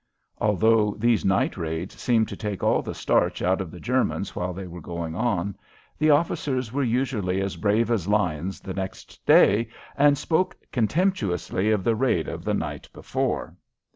Although 0.39 0.95
these 0.97 1.23
night 1.23 1.57
raids 1.57 1.93
seemed 2.01 2.27
to 2.29 2.35
take 2.35 2.63
all 2.63 2.81
the 2.81 2.95
starch 2.95 3.43
out 3.43 3.61
of 3.61 3.69
the 3.69 3.79
Germans 3.79 4.35
while 4.35 4.51
they 4.51 4.65
were 4.65 4.81
going 4.81 5.13
on, 5.13 5.55
the 5.99 6.09
officers 6.09 6.73
were 6.73 6.81
usually 6.81 7.39
as 7.39 7.55
brave 7.55 7.91
as 7.91 8.07
lions 8.07 8.59
the 8.61 8.73
next 8.73 9.23
day 9.27 9.69
and 9.95 10.17
spoke 10.17 10.57
contemptuously 10.71 11.69
of 11.69 11.83
the 11.83 11.95
raid 11.95 12.27
of 12.27 12.43
the 12.43 12.55
night 12.55 12.89
before. 12.93 13.55